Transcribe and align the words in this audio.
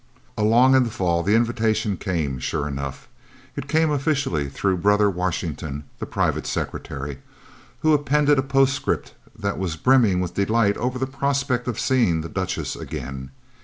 Along 0.35 0.73
in 0.73 0.83
the 0.83 0.89
fall 0.89 1.21
the 1.21 1.35
invitation 1.35 1.95
came, 1.95 2.39
sure 2.39 2.67
enough. 2.67 3.07
It 3.55 3.67
came 3.67 3.91
officially 3.91 4.49
through 4.49 4.77
brother 4.77 5.11
Washington, 5.11 5.83
the 5.99 6.07
private 6.07 6.47
Secretary, 6.47 7.19
who 7.81 7.93
appended 7.93 8.39
a 8.39 8.41
postscript 8.41 9.13
that 9.37 9.59
was 9.59 9.75
brimming 9.75 10.19
with 10.19 10.33
delight 10.33 10.75
over 10.77 10.97
the 10.97 11.05
prospect 11.05 11.67
of 11.67 11.79
seeing 11.79 12.21
the 12.21 12.29
Duchess 12.29 12.75
again. 12.75 13.29